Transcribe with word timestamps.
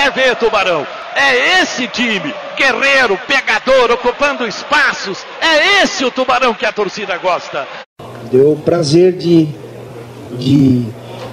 quer 0.00 0.12
ver, 0.12 0.36
Tubarão. 0.36 0.86
É 1.14 1.60
esse 1.62 1.86
time, 1.88 2.32
guerreiro, 2.56 3.18
pegador, 3.26 3.90
ocupando 3.90 4.46
espaços. 4.46 5.26
É 5.40 5.82
esse 5.82 6.04
o 6.04 6.10
Tubarão 6.10 6.54
que 6.54 6.64
a 6.64 6.72
torcida 6.72 7.18
gosta. 7.18 7.66
Deu 8.32 8.58
prazer 8.64 9.12
de, 9.18 9.46
de, 10.38 10.86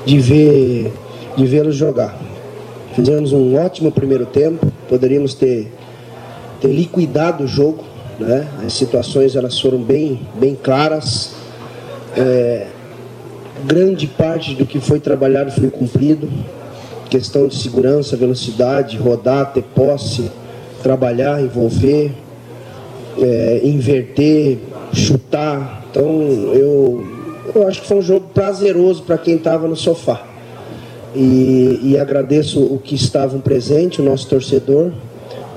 de 0.05 0.19
ver 0.19 0.93
de 1.37 1.45
vê-los 1.45 1.75
jogar. 1.75 2.17
Fizemos 2.95 3.31
um 3.31 3.55
ótimo 3.55 3.91
primeiro 3.91 4.25
tempo, 4.25 4.73
poderíamos 4.89 5.35
ter, 5.35 5.71
ter 6.59 6.69
liquidado 6.69 7.43
o 7.43 7.47
jogo, 7.47 7.85
né? 8.19 8.47
As 8.65 8.73
situações 8.73 9.35
elas 9.35 9.59
foram 9.59 9.77
bem, 9.77 10.27
bem 10.33 10.55
claras. 10.55 11.35
É, 12.17 12.67
grande 13.65 14.07
parte 14.07 14.55
do 14.55 14.65
que 14.65 14.79
foi 14.79 14.99
trabalhado 14.99 15.51
foi 15.51 15.69
cumprido. 15.69 16.27
Questão 17.09 17.47
de 17.47 17.55
segurança, 17.55 18.17
velocidade, 18.17 18.97
rodar, 18.97 19.53
ter 19.53 19.63
posse, 19.63 20.29
trabalhar, 20.83 21.41
envolver, 21.41 22.11
é, 23.19 23.61
inverter, 23.63 24.57
chutar. 24.93 25.85
Então 25.89 26.05
eu, 26.53 27.05
eu 27.55 27.67
acho 27.67 27.81
que 27.81 27.87
foi 27.87 27.97
um 27.97 28.01
jogo 28.01 28.27
prazeroso 28.33 29.03
para 29.03 29.17
quem 29.17 29.35
estava 29.35 29.67
no 29.67 29.75
sofá. 29.75 30.25
E, 31.15 31.79
e, 31.81 31.97
agradeço 31.97 32.61
o 32.61 32.77
que 32.77 32.93
estavam 32.93 33.39
presentes, 33.39 33.99
o 33.99 34.03
nosso 34.03 34.27
torcedor, 34.27 34.91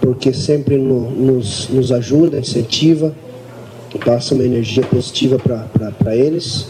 porque 0.00 0.32
sempre 0.32 0.76
no, 0.76 1.10
nos, 1.10 1.68
nos 1.68 1.92
ajuda, 1.92 2.38
incentiva, 2.38 3.12
passa 4.04 4.34
uma 4.34 4.44
energia 4.44 4.82
positiva 4.84 5.38
para 5.38 6.16
eles. 6.16 6.66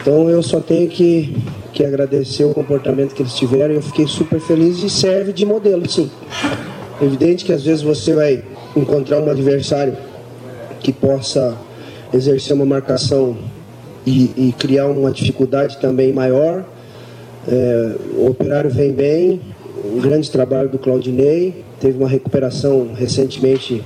Então 0.00 0.30
eu 0.30 0.42
só 0.42 0.60
tenho 0.60 0.88
que, 0.88 1.36
que 1.72 1.84
agradecer 1.84 2.44
o 2.44 2.54
comportamento 2.54 3.14
que 3.14 3.22
eles 3.22 3.34
tiveram. 3.34 3.74
Eu 3.74 3.82
fiquei 3.82 4.06
super 4.06 4.40
feliz 4.40 4.82
e 4.82 4.90
serve 4.90 5.32
de 5.32 5.44
modelo, 5.44 5.88
sim. 5.88 6.10
Evidente 7.00 7.44
que 7.44 7.52
às 7.52 7.62
vezes 7.62 7.82
você 7.82 8.14
vai 8.14 8.42
encontrar 8.76 9.20
um 9.20 9.30
adversário 9.30 9.96
que 10.80 10.92
possa 10.92 11.56
exercer 12.12 12.54
uma 12.54 12.64
marcação 12.64 13.36
e, 14.06 14.32
e 14.36 14.54
criar 14.58 14.86
uma 14.86 15.10
dificuldade 15.10 15.78
também 15.78 16.12
maior 16.12 16.64
é, 17.50 17.94
o 18.14 18.26
Operário 18.28 18.68
vem 18.68 18.92
bem, 18.92 19.40
um 19.82 20.00
grande 20.00 20.30
trabalho 20.30 20.68
do 20.68 20.78
Claudinei, 20.78 21.64
teve 21.80 21.96
uma 21.96 22.08
recuperação 22.08 22.90
recentemente, 22.94 23.82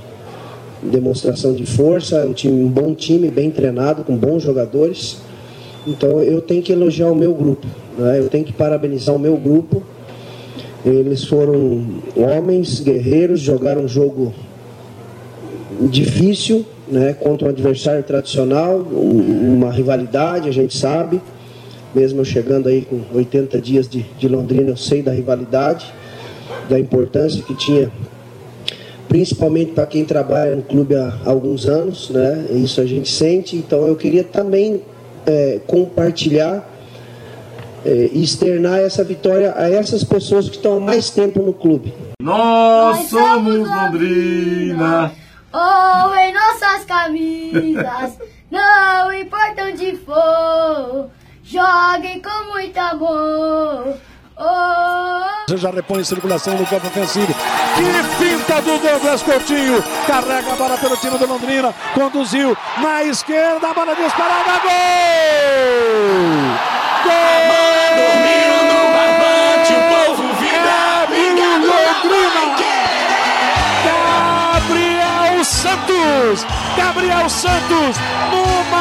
demonstração 0.81 1.53
de 1.53 1.65
força, 1.65 2.25
um, 2.25 2.33
time, 2.33 2.61
um 2.61 2.67
bom 2.67 2.93
time, 2.93 3.29
bem 3.29 3.49
treinado, 3.49 4.03
com 4.03 4.17
bons 4.17 4.43
jogadores. 4.43 5.21
Então 5.85 6.21
eu 6.21 6.41
tenho 6.41 6.61
que 6.61 6.71
elogiar 6.71 7.11
o 7.11 7.15
meu 7.15 7.33
grupo, 7.33 7.67
né? 7.97 8.19
eu 8.19 8.29
tenho 8.29 8.45
que 8.45 8.53
parabenizar 8.53 9.13
o 9.15 9.19
meu 9.19 9.37
grupo. 9.37 9.83
Eles 10.85 11.23
foram 11.23 11.85
homens, 12.15 12.81
guerreiros, 12.81 13.39
jogaram 13.39 13.83
um 13.83 13.87
jogo 13.87 14.33
difícil, 15.89 16.65
né, 16.87 17.13
contra 17.13 17.47
um 17.47 17.49
adversário 17.49 18.03
tradicional, 18.03 18.79
uma 18.79 19.71
rivalidade, 19.71 20.49
a 20.49 20.51
gente 20.51 20.75
sabe. 20.75 21.21
Mesmo 21.95 22.21
eu 22.21 22.25
chegando 22.25 22.67
aí 22.67 22.81
com 22.81 23.01
80 23.13 23.61
dias 23.61 23.87
de, 23.87 24.05
de 24.17 24.27
Londrina, 24.27 24.71
eu 24.71 24.77
sei 24.77 25.01
da 25.01 25.11
rivalidade, 25.11 25.93
da 26.67 26.79
importância 26.79 27.41
que 27.43 27.55
tinha, 27.55 27.91
principalmente 29.07 29.71
para 29.71 29.85
quem 29.85 30.03
trabalha 30.03 30.55
no 30.55 30.63
clube 30.63 30.95
há 30.95 31.19
alguns 31.23 31.67
anos, 31.67 32.09
né? 32.09 32.47
Isso 32.51 32.81
a 32.81 32.85
gente 32.85 33.09
sente. 33.09 33.55
Então 33.55 33.87
eu 33.87 33.95
queria 33.95 34.23
também 34.23 34.81
é, 35.25 35.59
compartilhar 35.67 36.67
é, 37.85 38.09
e 38.11 38.23
externar 38.23 38.79
essa 38.79 39.03
vitória 39.03 39.53
a 39.55 39.69
essas 39.69 40.03
pessoas 40.03 40.49
que 40.49 40.55
estão 40.55 40.77
há 40.77 40.79
mais 40.79 41.09
tempo 41.09 41.41
no 41.41 41.53
clube. 41.53 41.93
Nós, 42.21 42.97
Nós 42.97 43.09
somos 43.09 43.67
Londrina! 43.67 45.11
Oh, 45.53 46.15
em 46.15 46.33
nossas 46.33 46.83
camisas, 46.85 48.17
não 48.49 49.13
importa 49.13 49.65
onde 49.65 49.95
for. 49.97 51.09
Joguem 51.43 52.21
com 52.21 52.51
muito 52.53 52.77
amor. 52.77 53.97
Oh. 54.37 55.47
Você 55.47 55.57
já 55.57 55.69
repõe 55.69 56.01
em 56.01 56.03
circulação 56.03 56.55
no 56.55 56.65
campo 56.65 56.87
ofensivo. 56.87 57.33
Que 57.75 58.03
finta 58.23 58.61
do 58.61 58.77
Douglas 58.79 59.21
Coutinho. 59.21 59.83
Carrega 60.07 60.53
a 60.53 60.55
bola 60.55 60.77
pelo 60.77 60.97
time 60.97 61.17
do 61.17 61.27
Londrina. 61.27 61.73
Conduziu 61.93 62.57
na 62.77 63.03
esquerda. 63.03 63.69
A 63.69 63.73
bola 63.73 63.95
disparada. 63.95 64.59
Gol! 64.63 64.71
Gol! 67.03 67.33
Santos, 75.63 76.45
Gabriel 76.77 77.29
Santos, 77.29 77.97
numa 78.31 78.72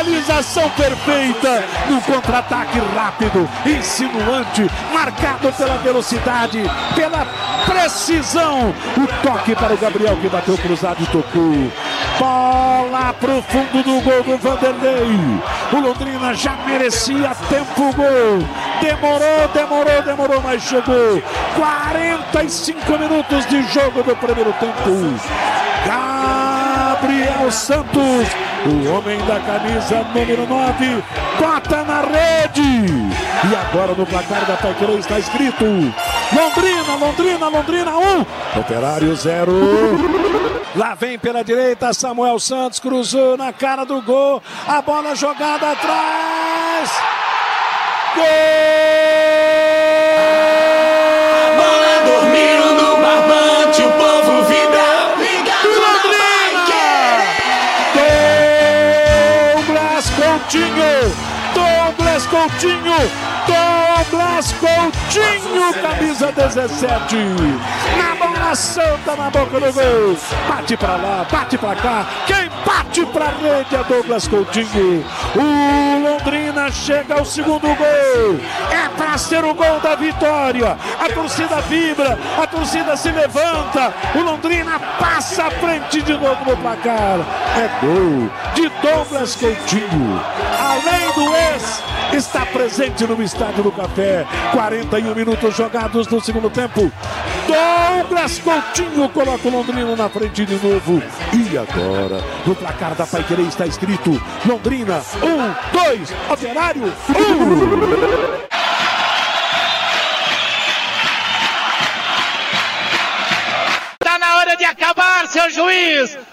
finalização 0.00 0.68
perfeita, 0.70 1.64
no 1.88 2.00
contra-ataque 2.00 2.78
rápido, 2.94 3.48
insinuante, 3.66 4.66
marcado 4.92 5.52
pela 5.52 5.76
velocidade, 5.78 6.62
pela 6.94 7.26
precisão. 7.66 8.74
O 8.96 9.06
toque 9.22 9.54
para 9.54 9.74
o 9.74 9.76
Gabriel 9.76 10.16
que 10.16 10.28
bateu 10.28 10.56
cruzado 10.56 11.02
e 11.02 11.06
tocou. 11.06 11.72
Bola 12.18 13.12
pro 13.14 13.42
fundo 13.42 13.82
do 13.82 14.00
gol 14.00 14.22
do 14.22 14.38
Vanderlei. 14.38 15.18
O 15.72 15.80
Londrina 15.80 16.34
já 16.34 16.56
merecia 16.66 17.34
tempo 17.48 17.92
gol. 17.94 18.38
Demorou, 18.80 19.48
demorou, 19.52 20.02
demorou, 20.02 20.42
mas 20.42 20.62
chegou. 20.62 21.22
45 21.56 22.98
minutos 22.98 23.46
de 23.46 23.62
jogo 23.64 24.02
do 24.02 24.16
primeiro 24.16 24.52
tempo. 24.54 25.59
Gabriel 27.00 27.50
Santos, 27.50 28.28
o 28.66 28.92
homem 28.92 29.18
da 29.24 29.40
camisa 29.40 30.04
número 30.14 30.46
9, 30.46 31.02
bota 31.38 31.82
na 31.82 32.02
rede. 32.02 32.60
E 32.60 33.56
agora 33.56 33.94
no 33.94 34.04
placar 34.04 34.44
da 34.44 34.54
Paiquerê 34.58 34.98
está 34.98 35.18
escrito: 35.18 35.64
Londrina, 35.64 36.96
Londrina, 37.00 37.48
Londrina 37.48 37.96
1, 37.96 38.60
Operário 38.60 39.16
0. 39.16 39.50
Lá 40.76 40.94
vem 40.94 41.18
pela 41.18 41.42
direita 41.42 41.94
Samuel 41.94 42.38
Santos, 42.38 42.78
cruzou 42.78 43.34
na 43.34 43.50
cara 43.50 43.86
do 43.86 44.02
gol, 44.02 44.42
a 44.68 44.82
bola 44.82 45.16
jogada 45.16 45.72
atrás. 45.72 46.90
Gol! 48.14 48.89
Coutinho, 62.30 62.94
Douglas 63.44 64.52
Coutinho, 64.52 65.74
camisa 65.82 66.30
17. 66.30 67.16
Na 67.98 68.14
bola 68.14 68.54
santa 68.54 69.16
na 69.16 69.30
boca 69.30 69.58
do 69.58 69.72
gol. 69.72 70.16
Bate 70.48 70.76
pra 70.76 70.96
lá, 70.96 71.26
bate 71.28 71.58
pra 71.58 71.74
cá. 71.74 72.06
Quem 72.26 72.48
bate 72.64 73.04
pra 73.06 73.26
rede 73.26 73.74
é 73.74 73.82
Douglas 73.82 74.28
Coutinho. 74.28 75.04
O 75.34 76.08
Londrina 76.08 76.70
chega 76.70 77.18
ao 77.18 77.24
segundo 77.24 77.66
gol. 77.66 78.40
É 78.70 78.88
pra 78.96 79.18
ser 79.18 79.44
o 79.44 79.52
gol 79.52 79.80
da 79.80 79.96
vitória. 79.96 80.76
A 81.00 81.08
torcida 81.12 81.60
vibra, 81.62 82.16
a 82.40 82.46
torcida 82.46 82.96
se 82.96 83.10
levanta. 83.10 83.92
O 84.14 84.22
Londrina 84.22 84.78
passa 85.00 85.46
à 85.46 85.50
frente 85.50 86.00
de 86.00 86.12
novo 86.12 86.44
no 86.48 86.56
placar. 86.58 87.18
É 87.56 87.68
gol 87.84 88.30
de 88.54 88.68
Douglas 88.80 89.34
Coutinho. 89.34 90.22
Além 90.60 91.12
do 91.14 91.34
ex, 91.34 91.82
está 92.12 92.44
presente 92.46 93.06
no 93.06 93.22
estádio 93.22 93.62
do 93.62 93.72
Café. 93.72 94.26
41 94.52 95.14
minutos 95.14 95.54
jogados 95.56 96.08
no 96.08 96.20
segundo 96.20 96.50
tempo. 96.50 96.90
Douglas 97.46 98.38
Coutinho 98.38 99.08
coloca 99.08 99.48
o 99.48 99.50
Londrina 99.50 99.96
na 99.96 100.08
frente 100.08 100.44
de 100.44 100.54
novo. 100.54 101.02
E 101.32 101.58
agora, 101.58 102.22
no 102.46 102.54
placar 102.54 102.94
da 102.94 103.06
Paiquerê 103.06 103.42
está 103.42 103.66
escrito 103.66 104.20
Londrina 104.44 105.02
1, 105.22 105.78
2, 105.88 106.14
Operário 106.30 106.84
1. 106.84 108.49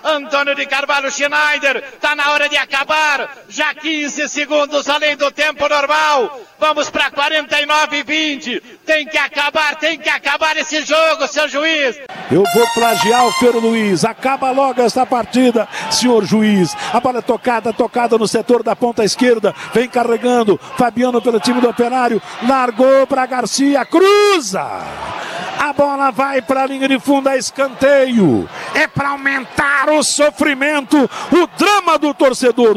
Antônio 0.04 0.56
de 0.56 0.66
Carvalho 0.66 1.12
Schneider. 1.12 1.84
Tá 2.00 2.16
na 2.16 2.32
hora 2.32 2.48
de 2.50 2.58
acabar. 2.58 3.38
Já 3.50 3.74
15 3.74 4.28
segundos 4.30 4.88
além 4.90 5.16
do 5.16 5.32
tempo 5.32 5.68
normal. 5.68 6.40
Vamos 6.60 6.90
para 6.90 7.12
49 7.12 7.98
e 7.98 8.04
20. 8.04 8.60
Tem 8.86 9.06
que 9.06 9.18
acabar, 9.18 9.76
tem 9.76 9.98
que 9.98 10.10
acabar 10.10 10.58
esse 10.58 10.82
jogo, 10.84 11.28
seu 11.28 11.48
juiz. 11.48 11.98
Eu 12.32 12.44
vou 12.54 12.68
plagiar 12.74 13.26
o 13.26 13.32
Fer 13.34 13.56
Luiz. 13.56 14.04
Acaba 14.04 14.52
logo 14.52 14.82
esta 14.82 15.06
partida, 15.06 15.68
senhor 15.92 16.26
juiz. 16.26 16.76
A 16.92 17.00
bola 17.00 17.20
é 17.20 17.22
tocada, 17.22 17.72
tocada 17.72 18.18
no 18.18 18.28
setor 18.28 18.64
da 18.64 18.76
ponta 18.76 19.04
esquerda. 19.04 19.54
Vem 19.74 19.88
carregando. 19.88 20.60
Fabiano 20.78 21.22
pelo 21.22 21.40
time 21.40 21.62
do 21.62 21.70
Operário. 21.70 22.22
Largou 22.48 23.06
para 23.06 23.26
Garcia. 23.26 23.86
Cruza. 23.86 25.17
A 25.60 25.74
bola 25.74 26.12
vai 26.12 26.42
para 26.42 26.64
a 26.64 26.68
linha 26.68 26.88
de 26.88 27.00
fundo, 27.00 27.30
é 27.30 27.38
escanteio. 27.38 28.48
É 28.74 28.88
para 28.88 29.10
aumentar 29.10 29.90
o 29.90 30.04
sofrimento, 30.04 30.98
o 31.32 31.48
drama 31.58 31.98
do 31.98 32.14
torcedor. 32.14 32.76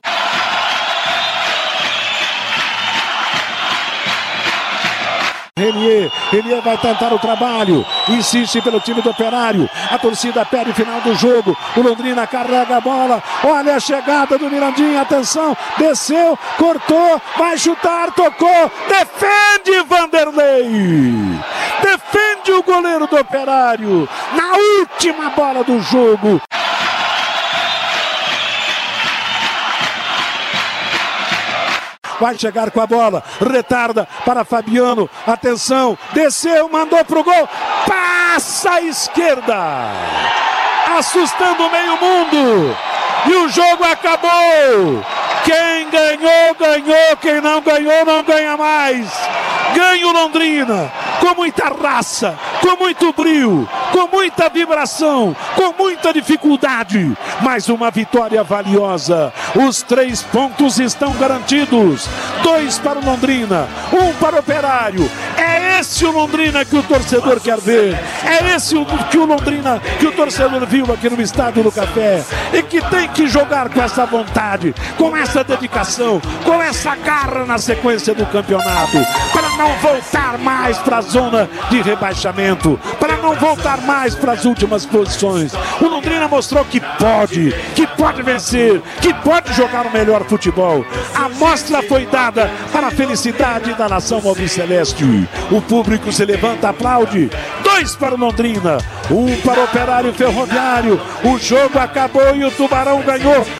Renier, 5.60 6.10
Renier 6.30 6.62
vai 6.62 6.78
tentar 6.78 7.12
o 7.12 7.18
trabalho, 7.18 7.84
insiste 8.08 8.62
pelo 8.62 8.80
time 8.80 9.02
do 9.02 9.10
Operário, 9.10 9.68
a 9.90 9.98
torcida 9.98 10.42
pede 10.46 10.72
final 10.72 11.02
do 11.02 11.14
jogo, 11.14 11.54
o 11.76 11.80
Londrina 11.82 12.26
carrega 12.26 12.78
a 12.78 12.80
bola, 12.80 13.22
olha 13.44 13.76
a 13.76 13.80
chegada 13.80 14.38
do 14.38 14.48
Mirandinha, 14.48 15.02
atenção, 15.02 15.54
desceu, 15.76 16.38
cortou, 16.56 17.20
vai 17.36 17.58
chutar, 17.58 18.10
tocou, 18.12 18.72
defende 18.88 19.82
Vanderlei, 19.86 20.70
defende 21.82 21.99
o 21.99 21.99
do 23.10 23.18
Operário, 23.18 24.08
na 24.34 24.52
última 24.78 25.30
bola 25.30 25.64
do 25.64 25.80
jogo. 25.80 26.40
vai 32.20 32.36
chegar 32.38 32.70
com 32.70 32.82
a 32.82 32.86
bola, 32.86 33.24
retarda 33.40 34.06
para 34.26 34.44
Fabiano, 34.44 35.08
atenção, 35.26 35.96
desceu, 36.12 36.68
mandou 36.68 37.02
pro 37.02 37.24
gol, 37.24 37.48
passa 37.86 38.74
à 38.74 38.82
esquerda, 38.82 39.56
assustando 40.98 41.66
o 41.66 41.70
meio 41.70 41.96
mundo, 41.96 42.76
e 43.24 43.36
o 43.36 43.48
jogo 43.48 43.84
acabou. 43.84 45.02
Quem 45.44 45.88
ganhou, 45.88 46.54
ganhou, 46.58 47.16
quem 47.16 47.40
não 47.40 47.62
ganhou, 47.62 48.04
não 48.04 48.22
ganha 48.22 48.56
mais. 48.58 49.10
Ganha 49.74 50.06
o 50.06 50.12
Londrina 50.12 50.92
com 51.20 51.34
muita 51.34 51.68
raça, 51.68 52.38
com 52.60 52.76
muito 52.76 53.12
brilho, 53.12 53.68
com 53.92 54.06
muita 54.08 54.48
vibração, 54.48 55.34
com 55.54 55.72
muita 55.82 56.12
dificuldade, 56.12 57.16
mas 57.42 57.68
uma 57.68 57.90
vitória 57.90 58.42
valiosa. 58.44 59.32
Os 59.54 59.82
três 59.82 60.22
pontos 60.22 60.78
estão 60.78 61.12
garantidos: 61.14 62.08
dois 62.42 62.78
para 62.78 62.98
o 62.98 63.04
Londrina, 63.04 63.68
um 63.92 64.12
para 64.14 64.36
o 64.36 64.40
Operário. 64.40 65.10
É 65.50 65.80
esse 65.80 66.04
o 66.04 66.10
Londrina 66.12 66.64
que 66.64 66.76
o 66.76 66.82
torcedor 66.82 67.40
quer 67.40 67.58
ver. 67.58 67.98
É 68.24 68.54
esse 68.54 68.76
o 68.76 68.84
que 68.84 69.18
o 69.18 69.24
Londrina 69.24 69.80
que 69.98 70.06
o 70.06 70.12
torcedor 70.12 70.64
viu 70.66 70.84
aqui 70.92 71.08
no 71.08 71.20
Estádio 71.20 71.64
do 71.64 71.72
Café 71.72 72.22
e 72.52 72.62
que 72.62 72.80
tem 72.82 73.08
que 73.08 73.26
jogar 73.26 73.68
com 73.68 73.82
essa 73.82 74.06
vontade, 74.06 74.74
com 74.96 75.16
essa 75.16 75.42
dedicação, 75.42 76.20
com 76.44 76.62
essa 76.62 76.94
garra 76.94 77.44
na 77.44 77.58
sequência 77.58 78.14
do 78.14 78.26
campeonato, 78.26 78.98
para 79.32 79.48
não 79.56 79.72
voltar 79.78 80.38
mais 80.38 80.78
para 80.78 80.98
a 80.98 81.00
zona 81.00 81.48
de 81.70 81.80
rebaixamento, 81.82 82.78
para 82.98 83.16
não 83.16 83.34
voltar 83.34 83.80
mais 83.80 84.14
para 84.14 84.32
as 84.32 84.44
últimas 84.44 84.86
posições. 84.86 85.52
O 85.80 85.86
Londrina 85.86 86.09
mostrou 86.28 86.64
que 86.64 86.80
pode, 86.80 87.52
que 87.74 87.86
pode 87.86 88.22
vencer, 88.22 88.80
que 89.00 89.12
pode 89.14 89.52
jogar 89.52 89.86
o 89.86 89.92
melhor 89.92 90.24
futebol. 90.24 90.84
A 91.14 91.28
mostra 91.28 91.82
foi 91.82 92.06
dada 92.06 92.50
para 92.72 92.88
a 92.88 92.90
felicidade 92.90 93.74
da 93.74 93.88
nação 93.88 94.20
alviceleste. 94.24 95.04
O 95.50 95.60
público 95.60 96.12
se 96.12 96.24
levanta, 96.24 96.68
aplaude. 96.68 97.30
Dois 97.62 97.94
para 97.94 98.14
o 98.14 98.18
Londrina, 98.18 98.78
um 99.10 99.36
para 99.42 99.60
o 99.60 99.64
Operário 99.64 100.12
Ferroviário. 100.14 101.00
O 101.24 101.38
jogo 101.38 101.78
acabou 101.78 102.34
e 102.34 102.44
o 102.44 102.50
Tubarão 102.50 103.02
ganhou. 103.02 103.59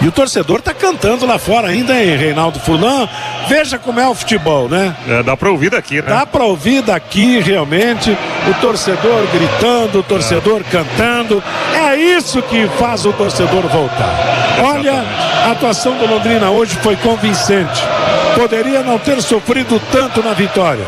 E 0.00 0.06
o 0.06 0.12
torcedor 0.12 0.62
tá 0.62 0.72
cantando 0.72 1.26
lá 1.26 1.38
fora 1.38 1.68
ainda, 1.68 2.00
hein, 2.00 2.16
Reinaldo 2.16 2.60
Furlan? 2.60 3.08
Veja 3.48 3.78
como 3.78 3.98
é 3.98 4.06
o 4.06 4.14
futebol, 4.14 4.68
né? 4.68 4.94
É, 5.08 5.22
dá 5.24 5.36
pra 5.36 5.50
ouvir 5.50 5.70
daqui, 5.70 5.96
né? 5.96 6.02
Dá 6.08 6.24
pra 6.24 6.44
ouvir 6.44 6.82
daqui, 6.82 7.40
realmente, 7.40 8.16
o 8.48 8.54
torcedor 8.60 9.26
gritando, 9.32 9.98
o 9.98 10.02
torcedor 10.02 10.60
é. 10.60 10.70
cantando. 10.70 11.42
É 11.74 11.96
isso 11.96 12.40
que 12.42 12.68
faz 12.78 13.04
o 13.04 13.12
torcedor 13.12 13.62
voltar. 13.62 14.38
Olha, 14.62 15.04
a 15.46 15.50
atuação 15.50 15.96
do 15.96 16.06
Londrina 16.06 16.50
hoje 16.50 16.76
foi 16.76 16.94
convincente. 16.96 17.82
Poderia 18.36 18.82
não 18.82 18.98
ter 18.98 19.20
sofrido 19.20 19.80
tanto 19.90 20.22
na 20.22 20.32
vitória. 20.32 20.84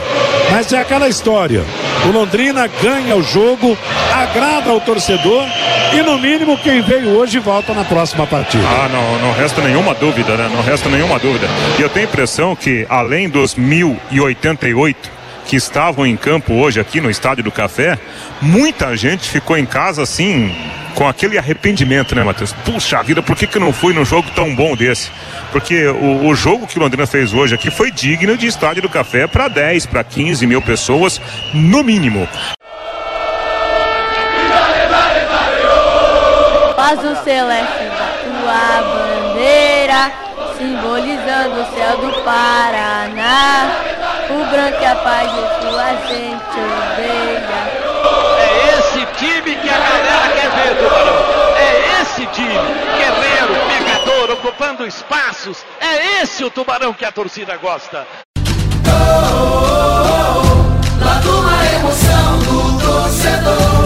Mas 0.53 0.73
é 0.73 0.79
aquela 0.79 1.09
história. 1.09 1.65
O 2.09 2.13
Londrina 2.13 2.67
ganha 2.83 3.15
o 3.15 3.23
jogo, 3.23 3.77
agrada 4.13 4.71
ao 4.71 4.81
torcedor 4.81 5.47
e 5.93 6.03
no 6.03 6.19
mínimo 6.19 6.57
quem 6.59 6.81
veio 6.81 7.11
hoje 7.11 7.39
volta 7.39 7.75
na 7.75 7.85
próxima 7.85 8.27
partida. 8.27 8.65
Ah, 8.67 8.89
não, 8.89 9.19
não 9.29 9.33
resta 9.35 9.61
nenhuma 9.61 9.95
dúvida, 9.95 10.37
né? 10.37 10.51
Não 10.53 10.63
resta 10.63 10.89
nenhuma 10.89 11.19
dúvida. 11.19 11.47
E 11.79 11.83
eu 11.83 11.89
tenho 11.89 12.07
a 12.07 12.09
impressão 12.09 12.57
que 12.57 12.87
além 12.89 13.29
dos 13.29 13.55
1088 13.55 15.20
que 15.51 15.57
estavam 15.57 16.07
em 16.07 16.17
campo 16.17 16.55
hoje 16.55 16.79
aqui 16.79 17.01
no 17.01 17.11
Estádio 17.11 17.43
do 17.43 17.51
Café, 17.51 17.99
muita 18.41 18.97
gente 18.97 19.29
ficou 19.29 19.59
em 19.59 19.67
casa 19.67 20.01
assim, 20.01 20.55
com 20.95 21.09
aquele 21.09 21.37
arrependimento, 21.37 22.15
né, 22.15 22.23
Matheus? 22.23 22.53
Puxa 22.65 23.03
vida, 23.03 23.21
por 23.21 23.35
que, 23.35 23.49
que 23.49 23.59
não 23.59 23.73
fui 23.73 23.93
num 23.93 24.05
jogo 24.05 24.31
tão 24.33 24.55
bom 24.55 24.77
desse? 24.77 25.11
Porque 25.51 25.89
o, 25.89 26.29
o 26.29 26.37
jogo 26.37 26.69
que 26.69 26.79
o 26.79 26.81
Londrina 26.81 27.05
fez 27.05 27.35
hoje 27.35 27.53
aqui 27.53 27.69
foi 27.69 27.91
digno 27.91 28.37
de 28.37 28.47
Estádio 28.47 28.83
do 28.83 28.89
Café 28.89 29.27
para 29.27 29.49
10, 29.49 29.87
para 29.87 30.05
15 30.05 30.47
mil 30.47 30.63
pessoas, 30.63 31.21
no 31.53 31.83
mínimo. 31.83 32.29
azul 36.79 37.17
celeste 37.25 37.85
da 37.99 38.09
tua 38.23 38.83
bandeira, 39.35 40.13
simbolizando 40.57 41.61
o 41.61 41.75
céu 41.75 41.97
do 41.99 42.23
Paraná. 42.23 43.90
O 44.33 44.45
branco 44.47 44.81
e 44.81 44.87
a 44.87 44.95
paz 44.95 45.31
de 45.33 45.41
tua 45.61 45.89
gente 46.07 46.61
odeia. 46.61 47.91
É 48.39 48.79
esse 48.79 49.05
time 49.17 49.57
que 49.57 49.69
a 49.69 49.79
galera 49.79 50.29
quer 50.35 50.51
ver, 50.51 50.77
Tubarão. 50.77 51.57
É 51.57 52.01
esse 52.01 52.27
time, 52.27 52.49
guerreiro, 52.97 53.55
pegador, 53.69 54.31
ocupando 54.31 54.87
espaços. 54.87 55.65
É 55.81 56.23
esse 56.23 56.45
o 56.45 56.51
Tubarão 56.51 56.93
que 56.93 57.05
a 57.05 57.11
torcida 57.11 57.57
gosta. 57.57 58.07
Oh, 58.87 58.93
oh, 58.93 60.43
oh, 60.43 61.05
lá 61.05 61.21
uma 61.25 61.67
emoção 61.75 62.39
do 62.39 62.85
torcedor. 62.85 63.80